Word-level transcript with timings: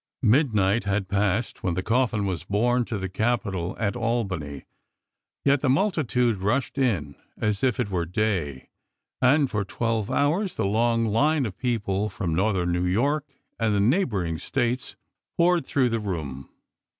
Midnight 0.23 0.85
had 0.85 1.07
passed 1.07 1.61
when 1.61 1.75
the 1.75 1.83
coffin 1.83 2.25
was 2.25 2.45
borne 2.45 2.85
to 2.85 2.97
the 2.97 3.07
Capitol 3.07 3.75
at 3.77 3.95
Albany, 3.95 4.63
yet 5.45 5.61
the 5.61 5.69
multitude 5.69 6.37
rushed 6.37 6.79
in 6.79 7.13
as 7.37 7.63
if 7.63 7.79
it 7.79 7.91
were 7.91 8.07
day, 8.07 8.69
and 9.21 9.47
for 9.51 9.63
twelve 9.63 10.09
hours 10.09 10.55
the 10.55 10.65
long 10.65 11.05
line 11.05 11.45
of 11.45 11.55
people 11.55 12.09
from 12.09 12.33
northern 12.33 12.71
New 12.71 12.87
York 12.87 13.27
and 13.59 13.75
the 13.75 13.79
neighboring 13.79 14.39
States 14.39 14.95
poured 15.37 15.67
through 15.67 15.89
the 15.89 15.99
room. 15.99 16.49